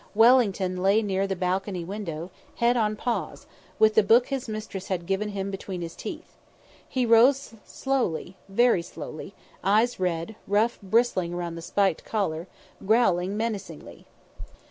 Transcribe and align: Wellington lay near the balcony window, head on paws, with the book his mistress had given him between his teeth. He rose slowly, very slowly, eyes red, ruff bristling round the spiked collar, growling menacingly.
Wellington 0.15 0.81
lay 0.81 1.03
near 1.03 1.27
the 1.27 1.35
balcony 1.35 1.85
window, 1.85 2.31
head 2.55 2.75
on 2.75 2.95
paws, 2.95 3.45
with 3.77 3.93
the 3.93 4.01
book 4.01 4.29
his 4.29 4.49
mistress 4.49 4.87
had 4.87 5.05
given 5.05 5.29
him 5.29 5.51
between 5.51 5.81
his 5.83 5.95
teeth. 5.95 6.37
He 6.89 7.05
rose 7.05 7.53
slowly, 7.65 8.35
very 8.49 8.81
slowly, 8.81 9.35
eyes 9.63 9.99
red, 9.99 10.35
ruff 10.47 10.79
bristling 10.81 11.35
round 11.35 11.55
the 11.55 11.61
spiked 11.61 12.03
collar, 12.03 12.47
growling 12.83 13.37
menacingly. 13.37 14.07